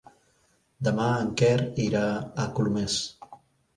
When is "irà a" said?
1.85-2.49